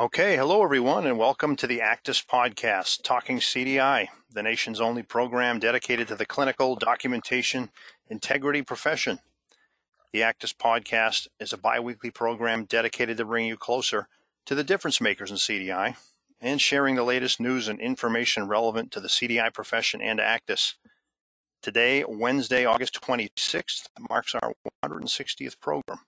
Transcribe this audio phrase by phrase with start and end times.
[0.00, 5.58] Okay, hello everyone, and welcome to the ACDIS podcast, Talking CDI, the nation's only program
[5.58, 7.68] dedicated to the clinical documentation
[8.08, 9.18] integrity profession.
[10.14, 14.08] The ACDIS podcast is a biweekly program dedicated to bringing you closer
[14.46, 15.96] to the difference makers in CDI
[16.40, 20.76] and sharing the latest news and information relevant to the CDI profession and ACDIS.
[21.60, 25.98] Today, Wednesday, August 26th, marks our 160th program.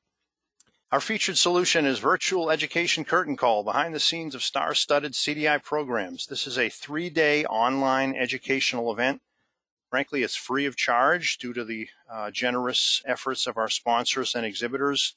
[0.92, 5.62] Our featured solution is Virtual Education Curtain Call behind the scenes of star studded CDI
[5.62, 6.26] programs.
[6.26, 9.22] This is a three day online educational event.
[9.88, 14.44] Frankly, it's free of charge due to the uh, generous efforts of our sponsors and
[14.44, 15.14] exhibitors.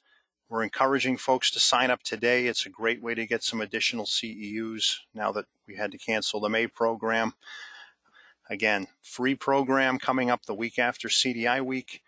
[0.48, 2.46] We're encouraging folks to sign up today.
[2.46, 6.40] It's a great way to get some additional CEUs now that we had to cancel
[6.40, 7.34] the May program.
[8.48, 12.00] Again, free program coming up the week after CDI week.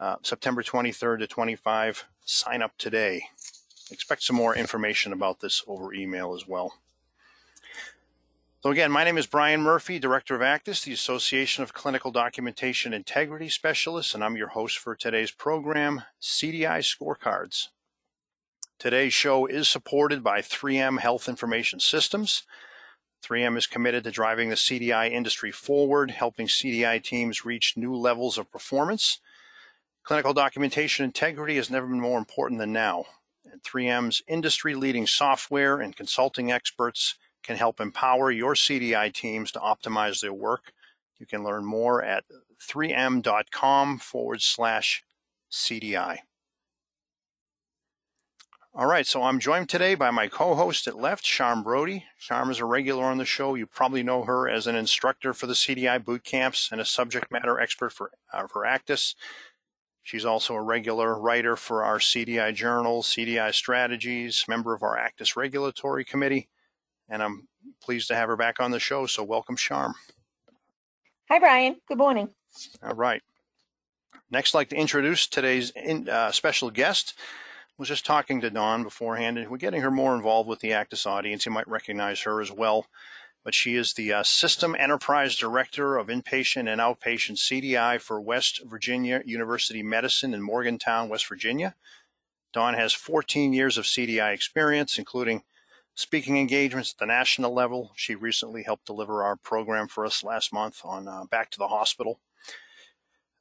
[0.00, 2.06] Uh, September 23rd to 25.
[2.24, 3.22] Sign up today.
[3.90, 6.74] Expect some more information about this over email as well.
[8.62, 12.92] So again, my name is Brian Murphy, Director of ACDIS, the Association of Clinical Documentation
[12.92, 17.68] Integrity Specialists, and I'm your host for today's program, CDI Scorecards.
[18.78, 22.44] Today's show is supported by 3M Health Information Systems.
[23.24, 28.38] 3M is committed to driving the CDI industry forward, helping CDI teams reach new levels
[28.38, 29.18] of performance
[30.08, 33.04] Clinical documentation integrity has never been more important than now.
[33.44, 39.58] And 3M's industry leading software and consulting experts can help empower your CDI teams to
[39.58, 40.72] optimize their work.
[41.18, 42.24] You can learn more at
[42.58, 45.04] 3m.com forward slash
[45.52, 46.20] CDI.
[48.74, 52.04] All right, so I'm joined today by my co-host at left, Sharme Brodie.
[52.18, 53.56] Sharme is a regular on the show.
[53.56, 57.30] You probably know her as an instructor for the CDI boot camps and a subject
[57.30, 59.14] matter expert for, uh, for ACDIS.
[60.08, 65.36] She's also a regular writer for our CDI journal, CDI Strategies, member of our ACDIS
[65.36, 66.48] Regulatory Committee,
[67.10, 67.46] and I'm
[67.82, 69.04] pleased to have her back on the show.
[69.04, 69.92] So welcome, Sharme.
[71.28, 71.76] Hi, Brian.
[71.86, 72.30] Good morning.
[72.82, 73.20] All right.
[74.30, 77.12] Next, I'd like to introduce today's in, uh, special guest.
[77.18, 80.70] I was just talking to Dawn beforehand, and we're getting her more involved with the
[80.70, 81.44] ACDIS audience.
[81.44, 82.86] You might recognize her as well
[83.48, 88.60] but she is the uh, System Enterprise Director of Inpatient and Outpatient CDI for West
[88.66, 91.74] Virginia University Medicine in Morgantown, West Virginia.
[92.52, 95.44] Dawn has 14 years of CDI experience, including
[95.94, 97.92] speaking engagements at the national level.
[97.96, 101.68] She recently helped deliver our program for us last month on uh, Back to the
[101.68, 102.20] Hospital.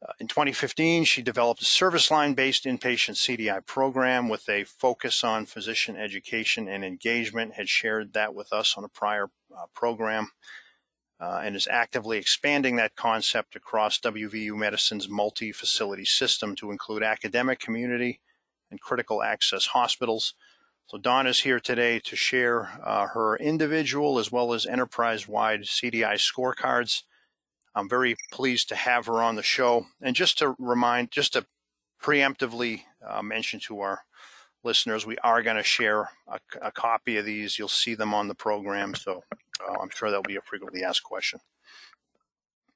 [0.01, 5.23] Uh, in 2015, she developed a service line based inpatient CDI program with a focus
[5.23, 10.29] on physician education and engagement, had shared that with us on a prior uh, program,
[11.19, 17.01] uh, and is actively expanding that concept across WVU Medicine's multi facility system to include
[17.01, 18.19] academic, community,
[18.69, 20.35] and critical access hospitals.
[20.85, 25.63] So, Dawn is here today to share uh, her individual as well as enterprise wide
[25.63, 27.01] CDI scorecards
[27.77, 29.85] I'm very pleased to have her on the show.
[30.01, 31.45] And just to remind, just to
[32.01, 34.01] preemptively uh, mention to our
[34.63, 37.59] listeners, we are going to share a, a, copy of these.
[37.59, 38.95] You'll see them on the program.
[38.95, 39.23] So
[39.61, 41.39] uh, I'm sure that'll be a frequently asked question.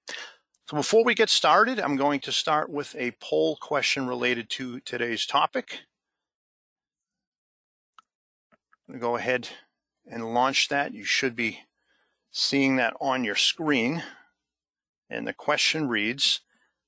[0.07, 4.81] So before we get started, I'm going to start with a poll question related to
[4.81, 5.79] today's topic.
[9.00, 9.50] Go ahead
[10.06, 10.94] and launch that.
[10.94, 11.62] You should be
[12.29, 14.03] seeing that on your screen.
[15.11, 16.39] And the question reads,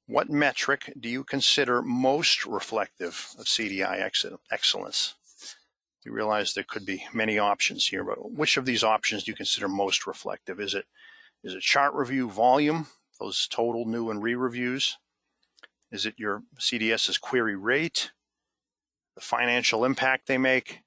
[0.08, 4.10] what metric do you consider most reflective of CDI
[4.50, 5.16] excellence?
[6.06, 9.36] You realize there could be many options here, but which of these options do you
[9.36, 10.60] consider most reflective?
[10.60, 10.86] Is it
[11.44, 12.88] is it chart review volume,
[13.20, 14.98] those total new and re-reviews?
[15.92, 18.12] Is it your CDS's query rate,
[19.16, 20.80] the financial impact they make,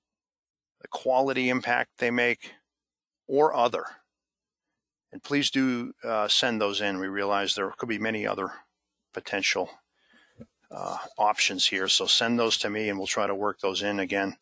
[0.81, 2.55] the quality impact they make,
[3.27, 3.85] or other?
[5.17, 6.99] And please do uh, send those in.
[6.99, 8.51] We realize there could be many other
[9.15, 9.71] potential
[10.71, 11.89] uh, options here.
[11.89, 14.37] So send those to me and we'll try to work those in again.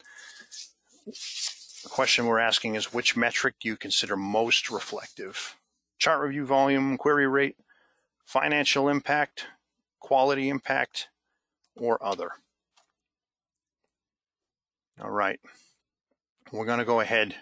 [1.07, 5.54] The question we're asking is which metric do you consider most reflective?
[5.98, 7.54] Chart review volume, query rate,
[8.25, 9.47] financial impact,
[10.01, 11.07] quality impact,
[11.77, 12.31] or other.
[15.01, 15.39] All right.
[16.51, 17.37] We're going to go ahead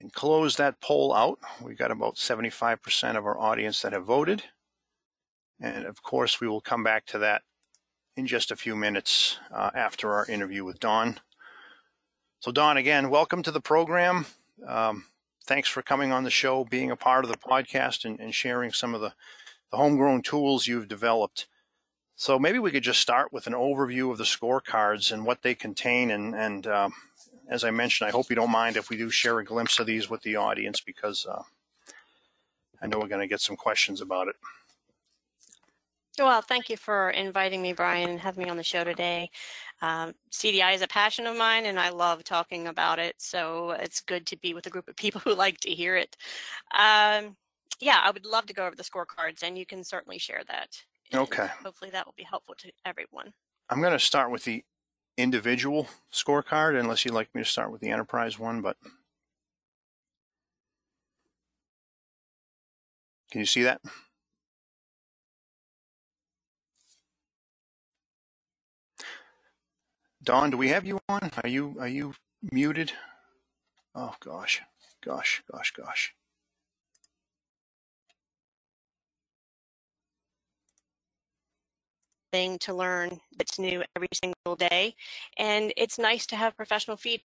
[0.00, 1.38] and close that poll out.
[1.60, 4.44] We've got about 75% of our audience that have voted.
[5.60, 7.42] And of course, we will come back to that
[8.16, 11.20] in just a few minutes uh, after our interview with Dawn.
[12.40, 14.26] So, Dawn, again, welcome to the program.
[14.66, 15.06] Um,
[15.44, 18.72] thanks for coming on the show, being a part of the podcast, and, and sharing
[18.72, 19.14] some of the,
[19.70, 21.46] the homegrown tools you've developed.
[22.14, 25.54] So maybe we could just start with an overview of the scorecards and what they
[25.54, 26.92] contain and, and um,
[27.48, 29.86] as I mentioned, I hope you don't mind if we do share a glimpse of
[29.86, 31.42] these with the audience because uh,
[32.82, 34.36] I know we're going to get some questions about it.
[36.18, 39.30] Well, thank you for inviting me, Brian, and having me on the show today.
[39.80, 43.14] Um, CDI is a passion of mine, and I love talking about it.
[43.18, 46.16] So it's good to be with a group of people who like to hear it.
[46.72, 47.36] Um,
[47.80, 50.82] yeah, I would love to go over the scorecards, and you can certainly share that.
[51.14, 51.48] Okay.
[51.64, 53.32] Hopefully, that will be helpful to everyone.
[53.70, 54.64] I'm going to start with the
[55.18, 58.76] individual scorecard, unless you'd like me to start with the enterprise one, but
[63.30, 63.80] can you see that?
[70.22, 71.30] Dawn, do we have you on?
[71.42, 72.92] Are you are you muted?
[73.94, 74.60] Oh gosh,
[75.04, 76.14] gosh, gosh, gosh.
[82.32, 84.94] Thing to learn that's new every single day,
[85.38, 87.24] and it's nice to have professional feedback.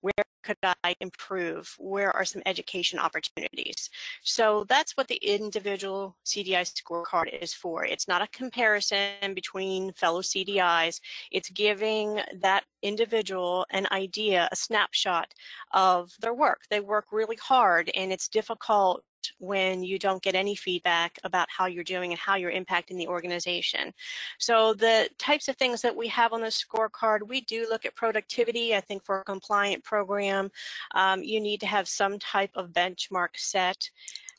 [0.00, 0.12] Where
[0.42, 1.74] could I improve?
[1.78, 3.90] Where are some education opportunities?
[4.22, 7.84] So that's what the individual CDI scorecard is for.
[7.84, 11.00] It's not a comparison between fellow CDIs.
[11.30, 15.32] It's giving that individual an idea, a snapshot
[15.72, 16.62] of their work.
[16.70, 19.04] They work really hard and it's difficult
[19.38, 23.08] when you don't get any feedback about how you're doing and how you're impacting the
[23.08, 23.92] organization.
[24.38, 27.94] So the types of things that we have on the scorecard, we do look at
[27.94, 28.74] productivity.
[28.74, 30.50] I think for a compliant program,
[30.94, 33.90] um, you need to have some type of benchmark set.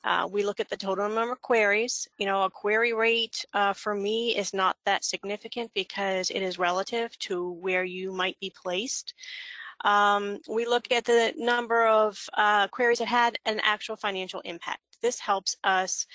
[0.06, 2.08] Uh, we look at the total number of queries.
[2.20, 6.60] You know, a query rate uh, for me is not that significant because it is
[6.60, 9.16] relative to where you might be placed.
[9.84, 14.80] Um, we look at the number of uh, queries that had an actual financial impact.
[15.02, 16.08] This helps us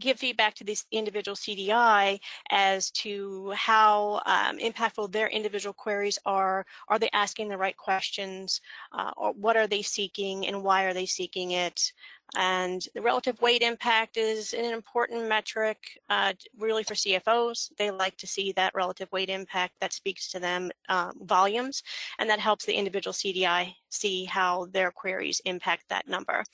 [0.00, 2.18] give feedback to this individual CDI
[2.50, 6.66] as to how um, impactful their individual queries are.
[6.88, 8.60] Are they asking the right questions?
[8.92, 11.92] Uh, or what are they seeking and why are they seeking it?
[12.36, 15.78] And the relative weight impact is an important metric
[16.08, 17.70] uh, really for CFOs.
[17.76, 21.82] They like to see that relative weight impact that speaks to them um, volumes,
[22.18, 26.44] and that helps the individual CDI see how their queries impact that number.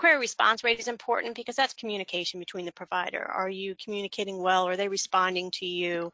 [0.00, 3.22] Query response rate is important because that's communication between the provider.
[3.22, 4.66] Are you communicating well?
[4.66, 6.10] Are they responding to you?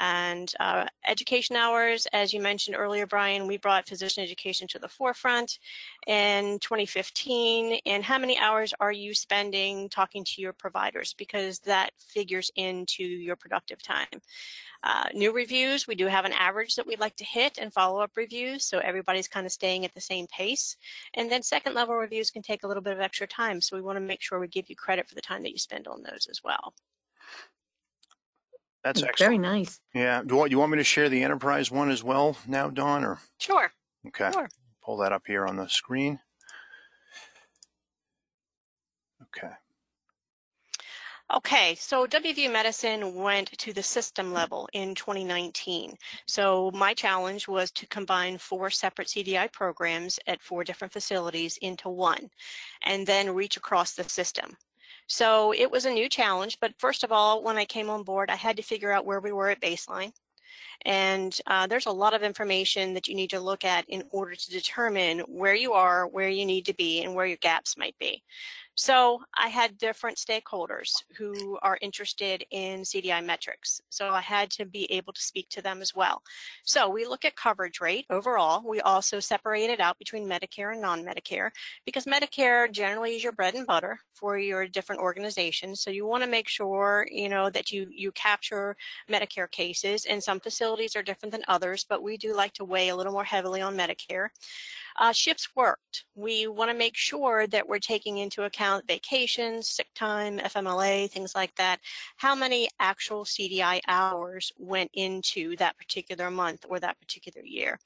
[0.00, 4.88] And uh, education hours, as you mentioned earlier, Brian, we brought physician education to the
[4.88, 5.60] forefront
[6.06, 7.80] in 2015.
[7.86, 11.14] And how many hours are you spending talking to your providers?
[11.16, 14.06] Because that figures into your productive time.
[14.82, 18.12] Uh, new reviews, we do have an average that we'd like to hit and follow-up
[18.16, 20.76] reviews, so everybody's kind of staying at the same pace.
[21.14, 23.82] And then second level reviews can take a little bit of extra time, so we
[23.82, 26.02] want to make sure we give you credit for the time that you spend on
[26.02, 26.72] those as well.
[28.82, 29.18] That's excellent.
[29.18, 29.78] Very nice.
[29.94, 30.22] Yeah.
[30.22, 33.04] Do you want, you want me to share the enterprise one as well now, Dawn?
[33.04, 33.70] Or Sure,
[34.08, 34.48] okay, sure.
[34.90, 36.18] Pull that up here on the screen.
[39.22, 39.52] Okay.
[41.32, 45.96] Okay, so WVU Medicine went to the system level in 2019.
[46.26, 51.88] So my challenge was to combine four separate CDI programs at four different facilities into
[51.88, 52.28] one
[52.82, 54.56] and then reach across the system.
[55.06, 58.28] So it was a new challenge, but first of all, when I came on board,
[58.28, 60.12] I had to figure out where we were at baseline.
[60.86, 64.34] And uh, there's a lot of information that you need to look at in order
[64.34, 67.98] to determine where you are, where you need to be, and where your gaps might
[67.98, 68.22] be.
[68.80, 73.80] So I had different stakeholders who are interested in CDI metrics.
[73.90, 76.22] So I had to be able to speak to them as well.
[76.64, 78.62] So we look at coverage rate overall.
[78.66, 81.50] We also separate it out between Medicare and non-Medicare
[81.84, 85.82] because Medicare generally is your bread and butter for your different organizations.
[85.82, 88.76] So you want to make sure, you know, that you, you capture
[89.10, 92.88] Medicare cases and some facilities are different than others, but we do like to weigh
[92.88, 94.28] a little more heavily on Medicare.
[94.98, 96.04] Uh, shifts worked.
[96.14, 101.34] We want to make sure that we're taking into account vacations, sick time, FMLA, things
[101.34, 101.80] like that.
[102.16, 107.78] How many actual CDI hours went into that particular month or that particular year?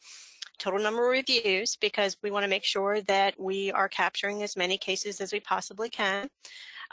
[0.59, 4.57] Total number of reviews, because we want to make sure that we are capturing as
[4.57, 6.29] many cases as we possibly can.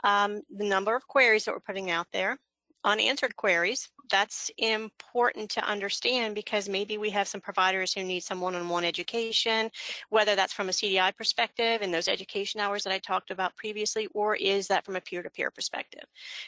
[0.03, 2.39] Um, the number of queries that we're putting out there,
[2.83, 3.89] unanswered queries.
[4.11, 9.71] That's important to understand because maybe we have some providers who need some one-on-one education,
[10.09, 14.07] whether that's from a CDI perspective and those education hours that I talked about previously,
[14.13, 16.03] or is that from a peer-to-peer perspective?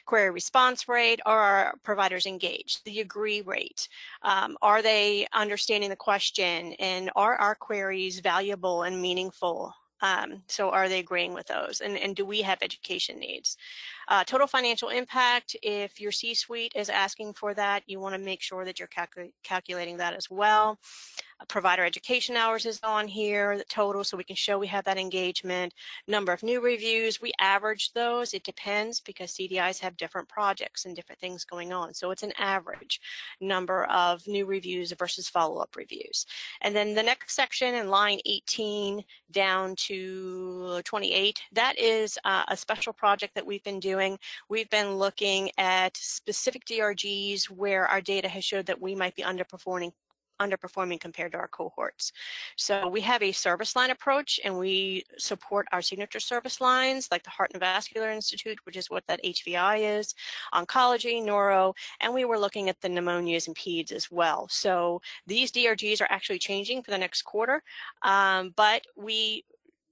[0.05, 2.83] Query response rate, are our providers engaged?
[2.83, 3.87] The agree rate,
[4.23, 9.73] um, are they understanding the question and are our queries valuable and meaningful
[10.03, 11.81] Um, so are they agreeing with those?
[11.81, 13.57] And, and do we have education needs?
[14.09, 18.41] Uh, total financial impact, if your C-suite is asking for that, you want to make
[18.41, 20.77] sure that you're calcu calculating that as well.
[21.47, 24.97] Provider education hours is on here, the total, so we can show we have that
[24.97, 25.73] engagement.
[26.07, 28.33] Number of new reviews, we average those.
[28.33, 31.93] It depends because CDIs have different projects and different things going on.
[31.93, 33.01] So it's an average
[33.41, 36.25] number of new reviews versus follow-up reviews.
[36.61, 42.57] And then the next section in line 18 down to 28, that is uh, a
[42.57, 44.17] special project that we've been doing.
[44.49, 49.23] We've been looking at specific DRGs where our data has showed that we might be
[49.23, 49.91] underperforming
[50.41, 52.11] underperforming compared to our cohorts.
[52.55, 57.23] So we have a service line approach and we support our signature service lines like
[57.23, 60.13] the Heart and Vascular Institute, which is what that HVI is,
[60.53, 64.47] oncology, neuro, and we were looking at the pneumonias and peds as well.
[64.49, 67.61] So these DRGs are actually changing for the next quarter,
[68.01, 69.45] um, but we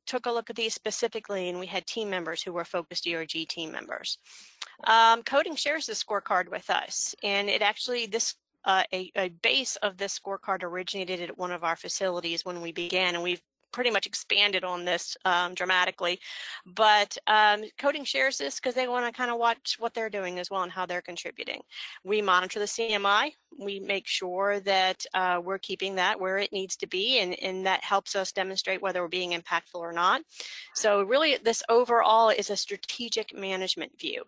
[0.05, 3.47] took a look at these specifically and we had team members who were focused DRG
[3.47, 4.17] team members.
[4.85, 9.75] Um, coding shares the scorecard with us and it actually, this uh, a, a, base
[9.77, 13.41] of this scorecard originated at one of our facilities when we began and we've
[13.71, 16.19] pretty much expanded on this um, dramatically.
[16.65, 20.39] But um, coding shares this because they want to kind of watch what they're doing
[20.39, 21.61] as well and how they're contributing.
[22.03, 23.31] We monitor the CMI.
[23.59, 27.65] We make sure that uh, we're keeping that where it needs to be, and, and
[27.65, 30.21] that helps us demonstrate whether we're being impactful or not.
[30.73, 34.23] So really, this overall is a strategic management view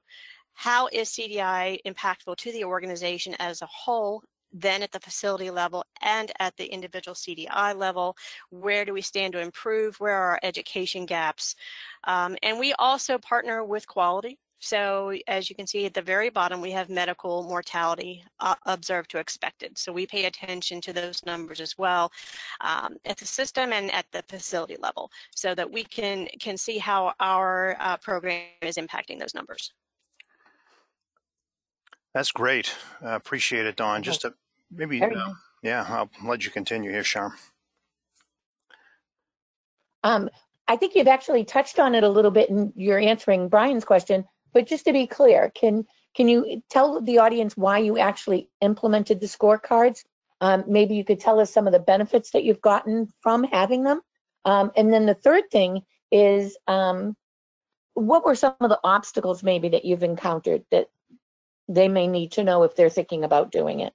[0.54, 5.84] how is CDI impactful to the organization as a whole then at the facility level
[6.02, 8.16] and at the individual CDI level.
[8.52, 10.00] Where do we stand to improve?
[10.00, 11.56] Where are our education gaps?
[12.04, 14.38] Um, and we also partner with quality.
[14.60, 19.12] So as you can see at the very bottom, we have medical mortality uh, observed
[19.12, 19.78] to expected.
[19.78, 22.10] So we pay attention to those numbers as well
[22.62, 26.78] um, at the system and at the facility level so that we can, can see
[26.78, 29.74] how our uh, program is impacting those numbers.
[32.14, 32.74] That's great.
[33.04, 34.04] Uh, appreciate it, Dawn.
[34.04, 34.34] Just to,
[34.72, 37.34] Maybe, uh, yeah, I'll let you continue here, Sharme.
[40.04, 40.30] Um,
[40.68, 44.26] I think you've actually touched on it a little bit in your answering Brian's question,
[44.54, 49.20] but just to be clear, can can you tell the audience why you actually implemented
[49.20, 50.04] the scorecards?
[50.42, 53.84] Um, maybe you could tell us some of the benefits that you've gotten from having
[53.84, 54.02] them.
[54.46, 57.16] Um, and then the third thing is, um,
[57.96, 60.88] what were some of the obstacles maybe that you've encountered that
[61.68, 63.94] they may need to know if they're thinking about doing it?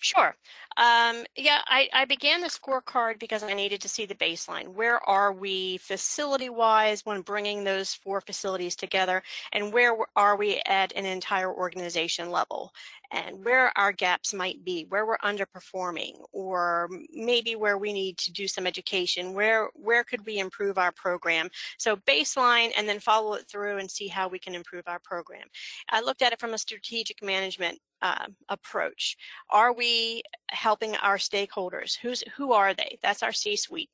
[0.00, 0.36] Sure.
[0.76, 4.68] Um, yeah, I, I, began the scorecard because I needed to see the baseline.
[4.68, 9.24] Where are we facility wise when bringing those four facilities together?
[9.52, 12.72] And where are we at an entire organization level?
[13.10, 18.32] And where our gaps might be, where we're underperforming, or maybe where we need to
[18.32, 21.48] do some education, where, where could we improve our program?
[21.78, 25.46] So baseline and then follow it through and see how we can improve our program.
[25.90, 29.16] I looked at it from a strategic management uh, approach.
[29.50, 31.96] Are we helping our stakeholders?
[31.96, 32.98] Who's who are they?
[33.02, 33.90] That's our C-suite.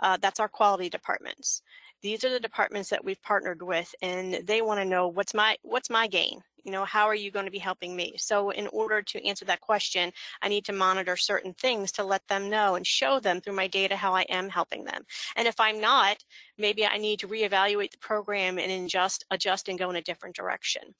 [0.00, 1.62] Uh, that's our quality departments.
[2.02, 5.56] These are the departments that we've partnered with, and they want to know what's my
[5.62, 6.40] what's my gain.
[6.64, 8.14] You know, how are you going to be helping me?
[8.18, 10.12] So, in order to answer that question,
[10.42, 13.68] I need to monitor certain things to let them know and show them through my
[13.68, 15.02] data how I am helping them.
[15.36, 16.18] And if I'm not,
[16.58, 20.36] maybe I need to reevaluate the program and adjust, adjust and go in a different
[20.36, 20.94] direction.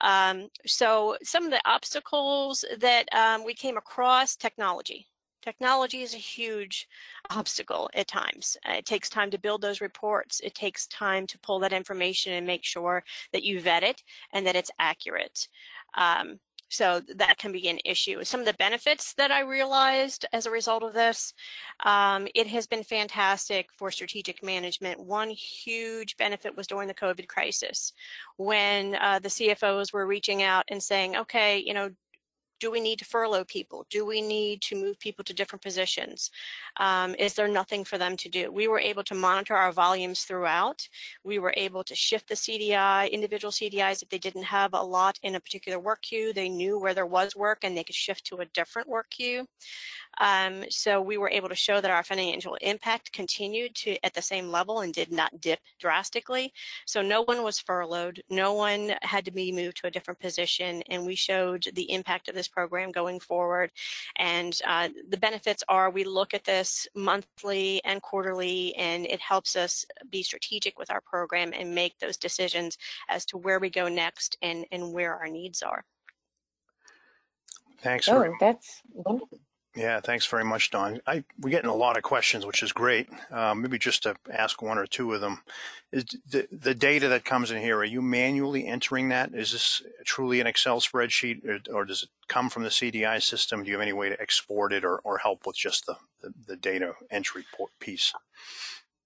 [0.00, 5.08] Um, so some of the obstacles that um, we came across, technology.
[5.42, 6.88] Technology is a huge
[7.30, 8.56] obstacle at times.
[8.68, 10.40] Uh, it takes time to build those reports.
[10.40, 14.46] It takes time to pull that information and make sure that you vet it and
[14.46, 15.48] that it's accurate.
[15.94, 16.38] Um,
[16.70, 18.22] so that can be an issue.
[18.22, 21.34] Some of the benefits that I realized as a result of this,
[21.84, 25.00] um, it has been fantastic for strategic management.
[25.00, 27.92] One huge benefit was during the COVID crisis
[28.36, 31.90] when uh, the CFOs were reaching out and saying, okay, you know,
[32.60, 33.86] do we need to furlough people?
[33.90, 36.30] Do we need to move people to different positions?
[36.76, 38.52] Um, is there nothing for them to do?
[38.52, 40.86] We were able to monitor our volumes throughout.
[41.24, 45.18] We were able to shift the CDI, individual CDIs, if they didn't have a lot
[45.22, 48.26] in a particular work queue, they knew where there was work and they could shift
[48.26, 49.46] to a different work queue.
[50.18, 54.20] Um, so we were able to show that our financial impact continued to at the
[54.20, 56.52] same level and did not dip drastically.
[56.84, 60.82] So no one was furloughed, no one had to be moved to a different position,
[60.90, 63.70] and we showed the impact of this program going forward.
[64.16, 69.56] And uh, the benefits are we look at this monthly and quarterly, and it helps
[69.56, 72.76] us be strategic with our program and make those decisions
[73.08, 75.84] as to where we go next and, and where our needs are.
[77.82, 78.08] Thanks.
[78.08, 79.38] Oh, that's wonderful.
[79.76, 81.00] Yeah, thanks very much, Dawn.
[81.06, 83.08] I, we're getting a lot of questions, which is great.
[83.30, 85.42] Um, maybe just to ask one or two of them.
[85.92, 89.32] Is the, the data that comes in here, are you manually entering that?
[89.32, 93.62] Is this truly an Excel spreadsheet or, or does it come from the CDI system?
[93.62, 96.34] Do you have any way to export it or, or help with just the, the,
[96.48, 97.44] the data entry
[97.78, 98.12] piece?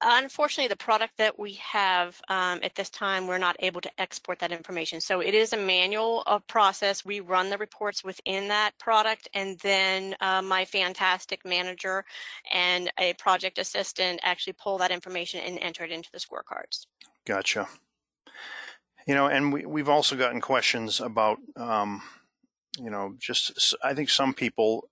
[0.06, 4.38] Unfortunately, the product that we have um, at this time, we're not able to export
[4.40, 5.00] that information.
[5.00, 7.06] So it is a manual uh, process.
[7.06, 12.04] We run the reports within that product, and then uh, my fantastic manager
[12.52, 16.86] and a project assistant actually pull that information and enter it into the scorecards.
[17.24, 17.66] Gotcha.
[19.06, 22.02] You know, and we, we've also gotten questions about, um,
[22.78, 24.88] you know, just I think some people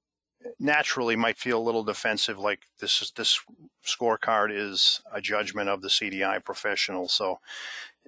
[0.58, 3.40] naturally might feel a little defensive, like this is this
[3.84, 7.08] scorecard is a judgment of the CDI professional.
[7.08, 7.40] So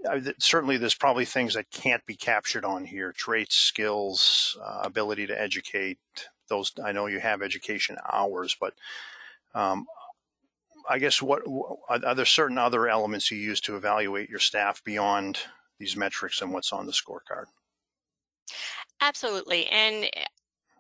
[0.08, 5.26] uh, certainly, there's probably things that can't be captured on here: traits, skills, uh, ability
[5.26, 5.98] to educate.
[6.48, 8.74] Those I know you have education hours, but
[9.54, 9.86] um,
[10.88, 11.42] I guess what
[11.88, 15.38] are there certain other elements you use to evaluate your staff beyond
[15.78, 17.46] these metrics and what's on the scorecard?
[19.00, 19.66] Absolutely.
[19.66, 20.10] And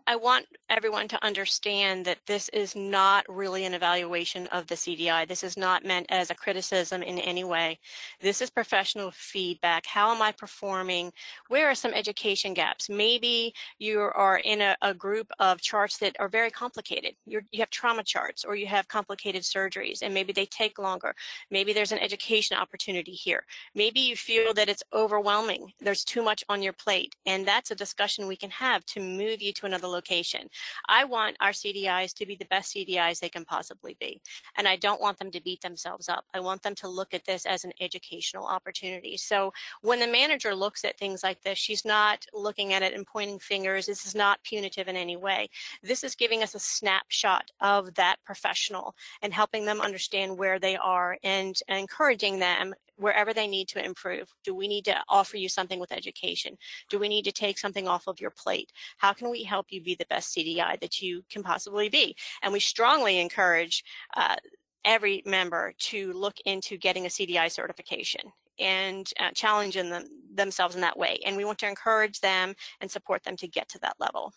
[0.06, 5.26] I want everyone to understand that this is not really an evaluation of the CDI.
[5.26, 7.78] This is not meant as a criticism in any way.
[8.20, 9.86] This is professional feedback.
[9.86, 11.10] How am I performing?
[11.48, 12.90] Where are some education gaps?
[12.90, 17.14] Maybe you are in a, a group of charts that are very complicated.
[17.24, 21.14] You're, you have trauma charts or you have complicated surgeries and maybe they take longer.
[21.50, 23.44] Maybe there's an education opportunity here.
[23.74, 25.72] Maybe you feel that it's overwhelming.
[25.80, 27.14] There's too much on your plate.
[27.24, 30.48] And that's a discussion we can have to move you to another location.
[30.88, 34.20] I want our CDIs to be the best CDIs they can possibly be.
[34.56, 36.24] And I don't want them to beat themselves up.
[36.34, 39.16] I want them to look at this as an educational opportunity.
[39.16, 43.06] So when the manager looks at things like this, she's not looking at it and
[43.06, 43.86] pointing fingers.
[43.86, 45.48] This is not punitive in any way.
[45.82, 50.76] This is giving us a snapshot of that professional and helping them understand where they
[50.76, 54.32] are and, encouraging them wherever they need to improve.
[54.44, 56.56] Do we need to offer you something with education?
[56.90, 58.70] Do we need to take something off of your plate?
[58.98, 62.16] How can we help you be the best CDI that you can possibly be?
[62.42, 63.84] And we strongly encourage
[64.16, 64.36] uh,
[64.84, 70.80] every member to look into getting a CDI certification and uh, challenging them themselves in
[70.80, 71.18] that way.
[71.24, 74.32] And we want to encourage them and support them to get to that level.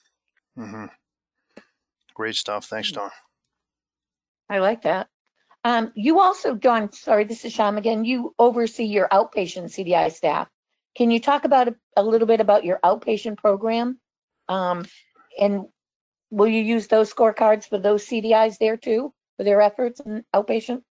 [0.57, 0.85] Mm-hmm.
[2.13, 2.65] Great stuff.
[2.65, 3.11] Thanks, Dawn.
[4.49, 5.09] I like that.
[5.63, 8.05] Um, you also, John, sorry, this is Sharme again.
[8.05, 10.47] You oversee your outpatient CDI staff.
[10.95, 13.99] Can you talk about a, a little bit about your outpatient program?
[14.49, 14.85] Um,
[15.39, 15.65] and
[16.29, 20.81] will you use those scorecards for those CDIs there too, for their efforts in outpatient?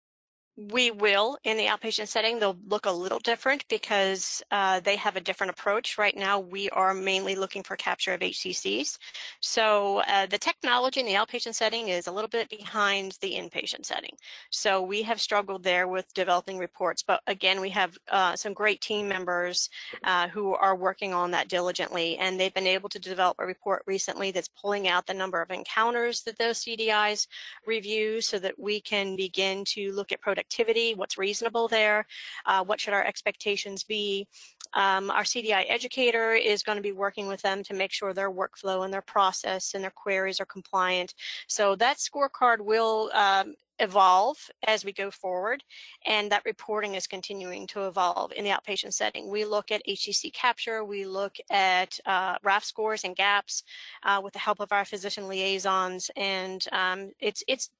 [0.59, 2.39] We will in the outpatient setting.
[2.39, 5.99] They'll look a little different because uh, they have a different approach.
[5.99, 8.97] Right now, we are mainly looking for capture of HCCs.
[9.41, 13.85] So uh, the technology in the outpatient setting is a little bit behind the inpatient
[13.85, 14.17] setting.
[14.49, 17.03] So we have struggled there with developing reports.
[17.03, 19.69] But again, we have uh, some great team members
[20.05, 22.17] uh, who are working on that diligently.
[22.17, 25.51] And they've been able to develop a report recently that's pulling out the number of
[25.51, 27.27] encounters that those CDIs
[27.67, 32.07] review so that we can begin to look at productivity activity, what's reasonable there,
[32.47, 34.27] uh, what should our expectations be.
[34.75, 38.31] Um, our CDI educator is going to be working with them to make sure their
[38.31, 41.15] workflow and their process and their queries are compliant.
[41.49, 45.63] So that scorecard will um, evolve as we go forward
[46.07, 49.29] and that reporting is continuing to evolve in the outpatient setting.
[49.29, 53.63] We look at HCC capture, we look at uh, RAF scores and gaps
[54.03, 57.71] uh, with the help of our physician liaisons and um, it's it's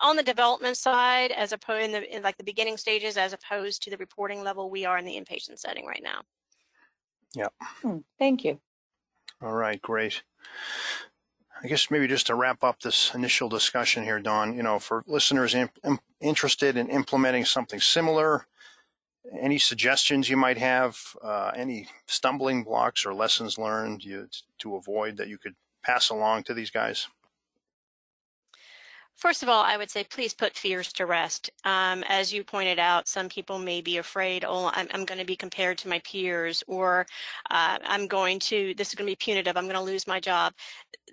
[0.00, 3.82] on the development side as opposed in the in like the beginning stages as opposed
[3.82, 6.22] to the reporting level we are in the inpatient setting right now.
[7.34, 7.48] Yeah.
[7.82, 8.60] Hmm, thank you.
[9.40, 10.22] All right, great.
[11.62, 15.04] I guess maybe just to wrap up this initial discussion here, Dawn, you know, for
[15.06, 18.46] listeners in, in, interested in implementing something similar,
[19.40, 24.28] any suggestions you might have, uh, any stumbling blocks or lessons learned you,
[24.58, 27.06] to avoid that you could pass along to these guys?
[29.16, 31.50] First of all, I would say please put fears to rest.
[31.64, 35.24] Um, as you pointed out, some people may be afraid, oh, I'm, I'm going to
[35.24, 37.06] be compared to my peers, or
[37.50, 40.18] uh, I'm going to, this is going to be punitive, I'm going to lose my
[40.18, 40.54] job.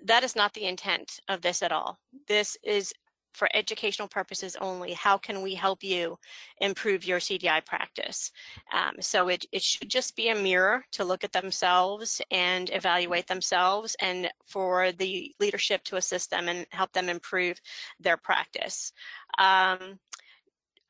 [0.04, 1.98] That is not the intent of this at all.
[2.26, 2.92] This is
[3.32, 6.18] for educational purposes only, how can we help you
[6.60, 8.32] improve your CDI practice?
[8.72, 13.26] Um, so it, it should just be a mirror to look at themselves and evaluate
[13.26, 17.60] themselves and for the leadership to assist them and help them improve
[17.98, 18.92] their practice.
[19.38, 19.98] Um,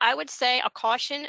[0.00, 1.26] I would say a caution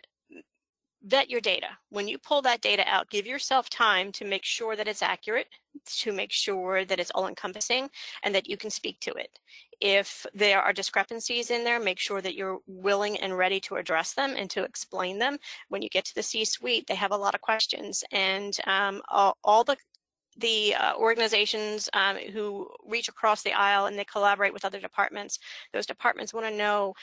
[1.04, 1.68] vet your data.
[1.90, 5.48] When you pull that data out, give yourself time to make sure that it's accurate,
[5.86, 7.90] to make sure that it's all encompassing
[8.24, 9.40] and that you can speak to it.
[9.80, 14.14] If there are discrepancies in there, make sure that you're willing and ready to address
[14.14, 15.38] them and to explain them.
[15.70, 19.38] When you get to the C-suite, they have a lot of questions and um, all,
[19.44, 19.78] all, the
[20.38, 25.40] the uh, organizations um, who reach across the aisle and they collaborate with other departments,
[25.74, 26.94] those departments want to know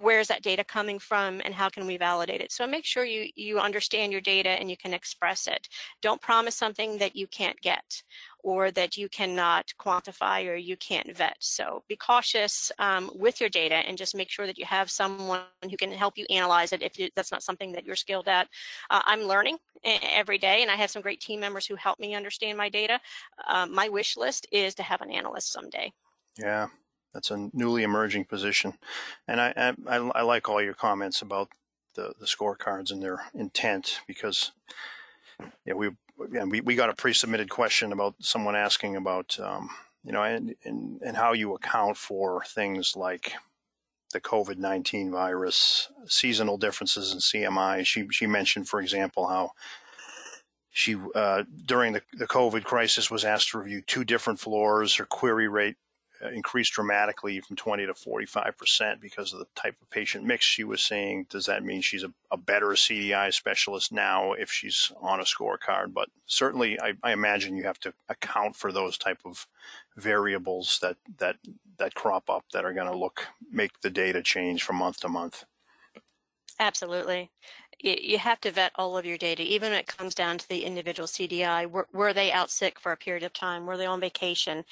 [0.00, 2.50] where's that data coming from and how can we validate it.
[2.50, 5.68] So make sure you, you understand your data and you can express it.
[6.00, 8.02] Don't promise something that you can't get
[8.42, 11.36] or that you cannot quantify or you can't vet.
[11.40, 15.42] So be cautious um, with your data and just make sure that you have someone
[15.62, 18.48] who can help you analyze it if you, that's not something that you're skilled at.
[18.88, 22.14] Uh, I'm learning every day and I have some great team members who help me
[22.14, 22.98] understand my data.
[23.46, 25.92] Uh, my wish list is to have an analyst someday.
[26.38, 26.68] Yeah,
[27.12, 28.74] that's a newly emerging position.
[29.26, 31.48] And I, I, I like all your comments about
[31.94, 34.52] the, the scorecards and their intent because
[35.64, 39.70] yeah, we we, we got a pre-submitted question about someone asking about um,
[40.04, 43.32] you know and, and and how you account for things like
[44.12, 47.86] the COVID-19 virus, seasonal differences in CMI.
[47.86, 49.52] She she mentioned, for example, how
[50.70, 54.96] she uh, during the, the COVID crisis was asked to review two different floors.
[54.96, 55.76] Her query rate
[56.32, 60.64] increased dramatically from 20 to 45 percent because of the type of patient mix she
[60.64, 61.24] was seeing.
[61.30, 65.92] Does that mean she's a, a better CDI specialist now if she's on a scorecard?
[65.92, 69.46] But certainly, I, I, imagine you have to account for those type of
[69.96, 71.36] variables that that
[71.78, 75.08] that crop up that are going to look make the data change from month to
[75.08, 75.44] month.
[76.58, 77.30] Absolutely
[77.82, 80.64] you have to vet all of your data, even when it comes down to the
[80.64, 81.70] individual CDI.
[81.70, 83.66] Were, were they out sick for a period of time?
[83.66, 84.64] Were they on vacation?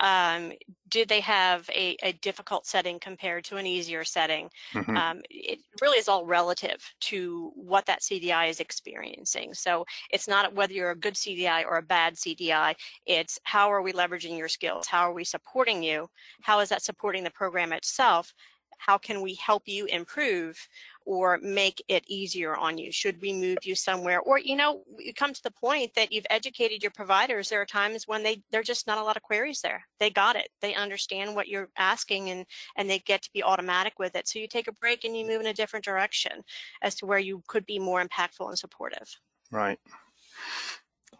[0.00, 0.52] Um,
[0.88, 4.48] did they have a, a, difficult setting compared to an easier setting?
[4.72, 4.96] Mm-hmm.
[4.96, 9.54] Um, it really is all relative to what that CDI is experiencing.
[9.54, 12.74] So it's not whether you're a good CDI or a bad CDI.
[13.06, 14.86] It's how are we leveraging your skills?
[14.86, 16.08] How are we supporting you?
[16.42, 18.32] How is that supporting the program itself?
[18.78, 20.68] How can we help you improve?
[21.04, 22.90] Or make it easier on you?
[22.90, 24.20] Should we move you somewhere?
[24.20, 27.48] Or, you know, you come to the point that you've educated your providers.
[27.48, 29.84] There are times when they, they're just not a lot of queries there.
[30.00, 30.48] They got it.
[30.60, 34.26] They understand what you're asking and, and they get to be automatic with it.
[34.28, 36.42] So you take a break and you move in a different direction
[36.82, 39.18] as to where you could be more impactful and supportive.
[39.50, 39.78] Right.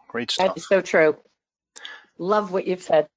[0.08, 0.54] Great stuff.
[0.54, 1.16] That is so true.
[2.18, 3.08] Love what you've said.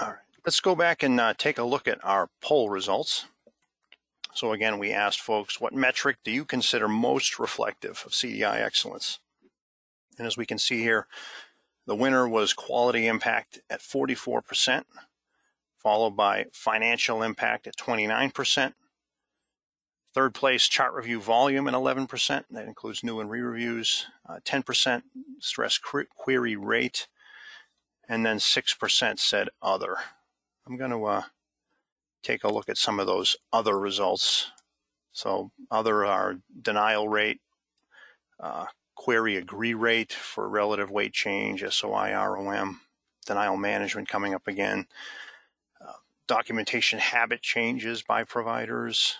[0.00, 0.16] All right.
[0.44, 3.26] Let's go back and uh, take a look at our poll results.
[4.34, 9.18] So again, we asked folks, what metric do you consider most reflective of CDI excellence?
[10.18, 11.06] And as we can see here,
[11.86, 14.84] the winner was quality impact at 44%,
[15.78, 18.74] followed by financial impact at 29%.
[20.14, 22.44] Third place, chart review volume at 11%.
[22.50, 24.06] That includes new and re-reviews.
[24.28, 25.02] Uh, 10%
[25.40, 27.08] stress query rate.
[28.08, 29.96] And then 6% said other.
[30.66, 31.22] I'm going to uh,
[32.22, 34.50] take a look at some of those other results.
[35.12, 37.40] So other are denial rate,
[38.40, 42.80] uh, query agree rate for relative weight change, SOI, ROM,
[43.26, 44.86] denial management coming up again,
[45.80, 45.92] uh,
[46.26, 49.16] documentation habit changes by providers.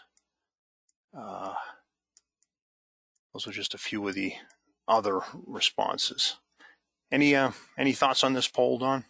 [1.17, 1.55] Uh,
[3.33, 4.35] those are just a few of the
[4.89, 6.37] other responses.
[7.11, 9.05] Any uh, any thoughts on this poll, Dawn?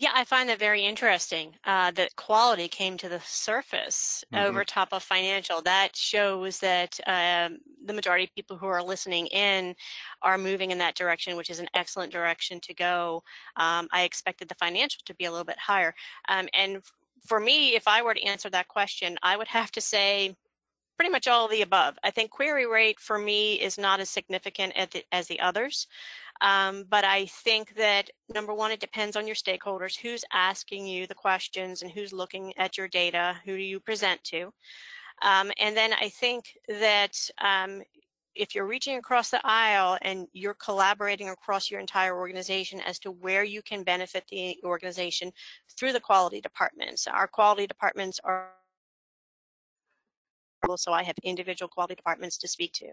[0.00, 4.44] Yeah, I find that very interesting uh, that quality came to the surface mm-hmm.
[4.44, 5.60] over top of financial.
[5.62, 9.74] That shows that um, the majority of people who are listening in
[10.22, 13.24] are moving in that direction, which is an excellent direction to go.
[13.56, 15.92] Um, I expected the financial to be a little bit higher.
[16.28, 16.80] Um, and
[17.26, 20.36] for me, if I were to answer that question, I would have to say
[20.98, 21.96] pretty much all of the above.
[22.02, 25.86] I think query rate for me is not as significant as the, as the others.
[26.40, 31.06] Um, but I think that number one, it depends on your stakeholders, who's asking you
[31.06, 34.52] the questions and who's looking at your data, who do you present to.
[35.22, 37.82] Um, and then I think that um,
[38.38, 43.10] if you're reaching across the aisle and you're collaborating across your entire organization as to
[43.10, 45.32] where you can benefit the organization
[45.76, 47.08] through the quality departments.
[47.08, 48.52] Our quality departments are
[50.76, 52.88] so I have individual quality departments to speak to,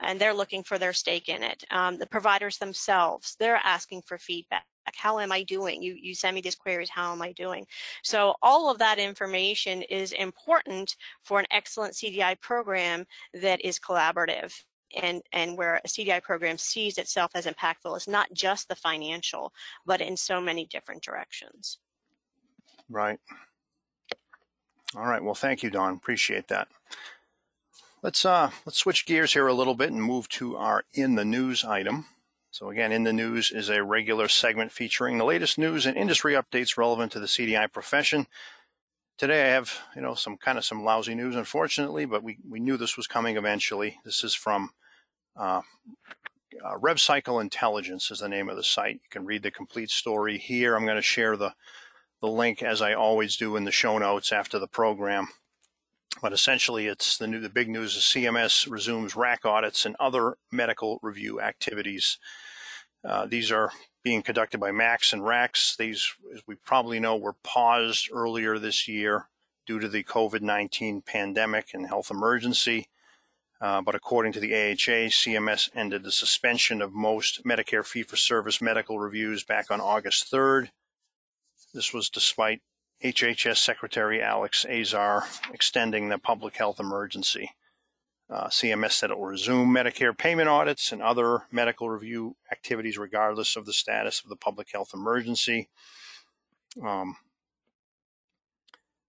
[0.00, 1.64] and they're looking for their stake in it.
[1.70, 4.64] Um, the providers themselves, they're asking for feedback.
[4.94, 5.82] How am I doing?
[5.82, 7.66] You, you send me these queries, how am I doing?
[8.02, 14.52] So all of that information is important for an excellent CDI program that is collaborative
[15.00, 19.52] and and where a CDI program sees itself as impactful is not just the financial,
[19.86, 21.78] but in so many different directions.
[22.88, 23.20] Right.
[24.96, 25.22] All right.
[25.22, 25.94] Well, thank you, Dawn.
[25.94, 26.68] Appreciate that.
[28.02, 31.24] let's uh, let's switch gears here a little bit and move to our in the
[31.24, 32.06] news item.
[32.50, 36.34] So again, in the news is a regular segment featuring the latest news and industry
[36.34, 38.26] updates relevant to the CDI profession.
[39.16, 42.58] Today I have, you know, some kind of some lousy news, unfortunately, but we, we
[42.58, 43.98] knew this was coming eventually.
[44.04, 44.70] This is from
[45.36, 45.60] uh,
[46.64, 48.94] uh, RevCycle Intelligence is the name of the site.
[48.94, 50.74] You can read the complete story here.
[50.74, 51.54] I'm going to share the
[52.20, 55.28] the link as I always do in the show notes after the program.
[56.20, 60.36] But essentially, it's the new the big news is CMS resumes RAC audits and other
[60.50, 62.18] medical review activities.
[63.04, 63.70] Uh, these are
[64.02, 65.76] being conducted by MACs and RACs.
[65.76, 69.28] These, as we probably know, were paused earlier this year
[69.66, 72.88] due to the COVID 19 pandemic and health emergency.
[73.60, 78.16] Uh, but according to the AHA, CMS ended the suspension of most Medicare fee for
[78.16, 80.70] service medical reviews back on August 3rd.
[81.72, 82.60] This was despite
[83.04, 87.50] HHS Secretary Alex Azar extending the public health emergency.
[88.28, 93.56] Uh, CMS said it will resume Medicare payment audits and other medical review activities regardless
[93.56, 95.68] of the status of the public health emergency.
[96.84, 97.16] Um,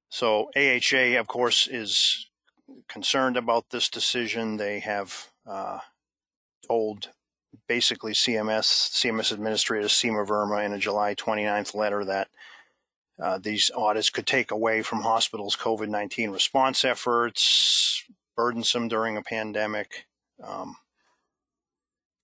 [0.10, 2.30] so AHA, of course, is
[2.88, 4.58] concerned about this decision.
[4.58, 5.80] They have uh,
[6.68, 7.10] told
[7.68, 12.30] basically CMS, CMS Administrator Seema Verma in a July 29th letter that
[13.22, 18.04] uh, these audits could take away from hospitals' COVID 19 response efforts,
[18.36, 20.08] burdensome during a pandemic,
[20.44, 20.76] um,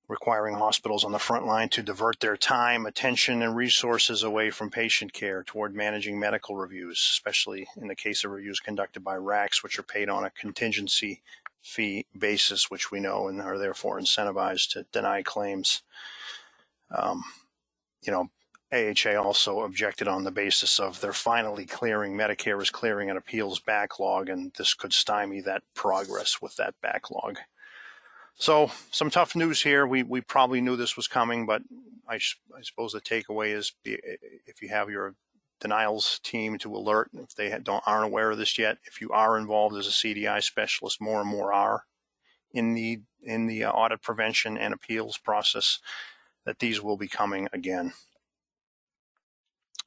[0.07, 4.71] requiring hospitals on the front line to divert their time, attention, and resources away from
[4.71, 9.61] patient care toward managing medical reviews, especially in the case of reviews conducted by RACs,
[9.61, 11.21] which are paid on a contingency
[11.61, 15.83] fee basis, which we know and are therefore incentivized to deny claims.
[16.89, 17.23] Um,
[18.01, 18.29] you know,
[18.73, 23.59] AHA also objected on the basis of they're finally clearing, Medicare is clearing an appeals
[23.59, 27.37] backlog, and this could stymie that progress with that backlog.
[28.35, 29.87] So, some tough news here.
[29.87, 31.61] We, we probably knew this was coming, but
[32.07, 35.15] I, I suppose the takeaway is if you have your
[35.59, 39.37] denials team to alert, if they don't aren't aware of this yet, if you are
[39.37, 41.85] involved as a CDI specialist, more and more are
[42.51, 45.79] in the in the uh, audit prevention and appeals process,
[46.45, 47.93] that these will be coming again.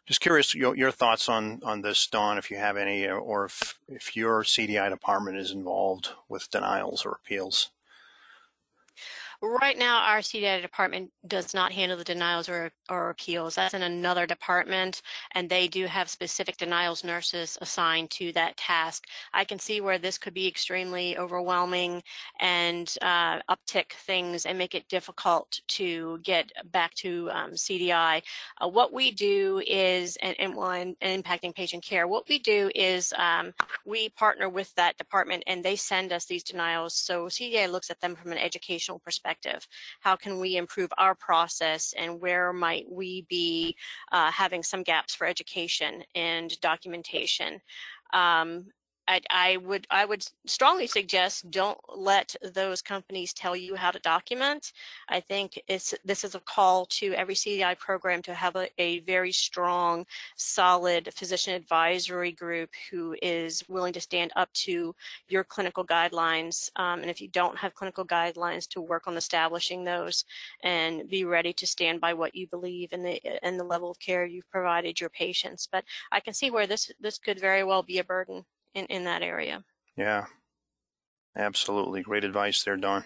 [0.07, 3.79] Just curious your, your thoughts on, on this, Dawn, if you have any, or if,
[3.89, 7.71] if your CDI department is involved with denials or appeals.
[9.43, 13.55] Right now, our CDI department does not handle the denials or, or appeals.
[13.55, 15.01] That's in another department,
[15.35, 19.07] and they do have specific denials nurses assigned to that task.
[19.33, 22.03] I can see where this could be extremely overwhelming
[22.39, 28.23] and uh, uptick things and make it difficult to get back to um, CDI.
[28.61, 30.55] Uh, what we do is, and, and,
[31.01, 33.55] and, impacting patient care, what we do is um,
[33.87, 36.93] we partner with that department and they send us these denials.
[36.93, 39.67] So CDI looks at them from an educational perspective perspective?
[40.01, 43.77] How can we improve our process and where might we be
[44.13, 47.61] uh, having some gaps for education and documentation?
[48.13, 48.67] Um,
[49.11, 53.99] I, I, would I would strongly suggest don't let those companies tell you how to
[53.99, 54.73] document.
[55.09, 59.01] I think it's this is a call to every CDI program to have a, a
[59.01, 64.95] very strong, solid physician advisory group who is willing to stand up to
[65.27, 66.71] your clinical guidelines.
[66.77, 70.25] Um, and if you don't have clinical guidelines, to work on establishing those
[70.63, 73.99] and be ready to stand by what you believe in the in the level of
[73.99, 75.67] care you've provided your patients.
[75.71, 79.05] But I can see where this this could very well be a burden in, in
[79.05, 79.65] that area.
[79.97, 80.27] Yeah,
[81.37, 82.03] absolutely.
[82.03, 83.05] Great advice there, Dawn.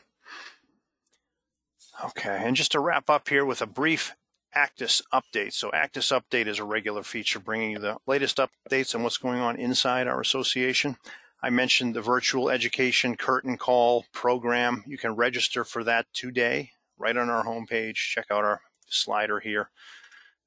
[2.04, 4.14] Okay, and just to wrap up here with a brief
[4.54, 5.52] ACDIS update.
[5.52, 9.40] So, ACDIS Update is a regular feature bringing you the latest updates on what's going
[9.40, 10.96] on inside our association.
[11.42, 14.82] I mentioned the virtual education curtain call program.
[14.86, 17.96] You can register for that today right on our homepage.
[17.96, 19.70] Check out our slider here.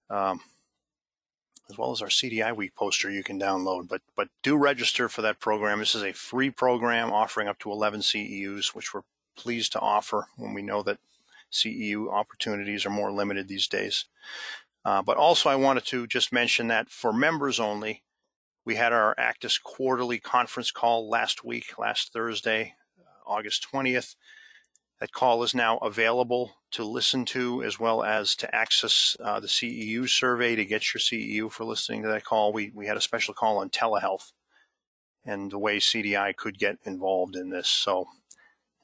[0.10, 0.40] Um,
[1.70, 3.88] as well as our CDI Week poster you can download.
[3.88, 5.80] But but do register for that program.
[5.80, 9.04] This is a free program offering up to 11 CEUs, which we're
[9.36, 11.00] pleased to offer when we know that
[11.52, 14.06] CEU opportunities are more limited these days.
[14.84, 18.04] Uh, but also, I wanted to just mention that for members only,
[18.66, 22.76] we had our ACDIS quarterly conference call last week, last Thursday,
[23.26, 24.16] August 20th.
[25.00, 29.48] That call is now available to listen to as well as to access uh, the
[29.48, 32.52] CEU survey to get your CEU for listening to that call.
[32.52, 34.32] We, we had a special call on telehealth
[35.24, 37.68] and the way CDI could get involved in this.
[37.68, 38.08] So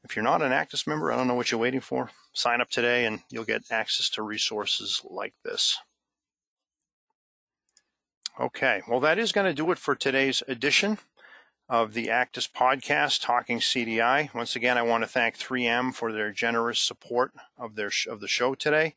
[0.03, 2.11] if you're not an ACDIS member, I don't know what you're waiting for.
[2.33, 5.77] Sign up today and you'll get access to resources like this.
[8.39, 10.97] Okay, well, that is going to do it for today's edition.
[11.73, 14.31] Of the ACDIS podcast, Talking CDI.
[14.35, 18.27] Once again, I want to thank 3M for their generous support of their of the
[18.27, 18.93] show today.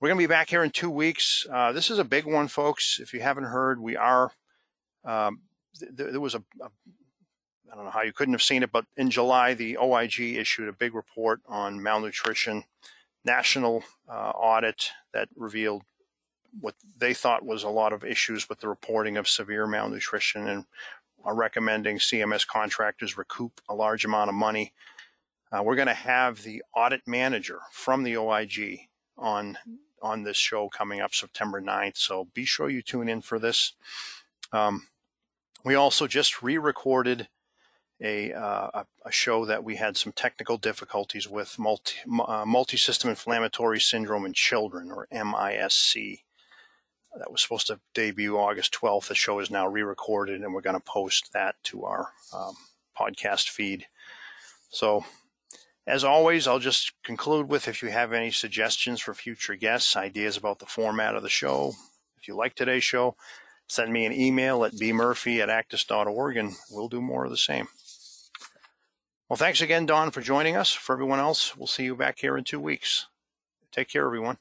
[0.00, 1.46] We're going to be back here in two weeks.
[1.52, 2.98] Uh, this is a big one, folks.
[2.98, 4.32] If you haven't heard, we are.
[5.04, 5.40] Um,
[5.78, 6.70] th- there was a, a
[7.70, 10.70] I don't know how you couldn't have seen it, but in July, the OIG issued
[10.70, 12.64] a big report on malnutrition,
[13.22, 15.82] national uh, audit that revealed
[16.58, 20.64] what they thought was a lot of issues with the reporting of severe malnutrition and
[21.24, 24.72] are recommending CMS contractors recoup a large amount of money.
[25.50, 28.80] Uh, we're going to have the audit manager from the OIG
[29.16, 29.58] on
[30.00, 31.96] on this show coming up September 9th.
[31.96, 33.72] So be sure you tune in for this.
[34.52, 34.86] Um,
[35.64, 37.28] we also just re-recorded
[38.00, 43.80] a, uh, a show that we had some technical difficulties with multi uh, multi-system inflammatory
[43.80, 46.20] syndrome in children, or MISC.
[47.16, 49.08] That was supposed to debut August 12th.
[49.08, 52.54] The show is now re-recorded, and we're going to post that to our um,
[52.98, 53.86] podcast feed.
[54.70, 55.04] So,
[55.86, 60.36] as always, I'll just conclude with if you have any suggestions for future guests, ideas
[60.36, 61.72] about the format of the show.
[62.20, 63.16] If you like today's show,
[63.68, 67.68] send me an email at bmurphy at acdis.org, and we'll do more of the same.
[69.28, 70.72] Well, thanks again, Dawn, for joining us.
[70.72, 73.06] For everyone else, we'll see you back here in two weeks.
[73.70, 74.38] Take care, everyone.